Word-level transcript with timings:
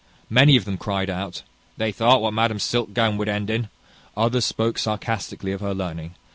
Many 0.31 0.55
of 0.57 0.65
them 0.65 0.77
cried 0.79 1.11
out, 1.11 1.43
"They 1.77 1.91
thought 1.91 2.23
what 2.23 2.33
madam's 2.33 2.63
silk 2.63 2.91
gown 2.91 3.17
would 3.17 3.29
end 3.29 3.51
in;" 3.51 3.69
others 4.17 4.45
spoke 4.45 4.79
sarcastically 4.79 5.51
of 5.51 5.61
her 5.61 5.75
learning. 5.75 6.15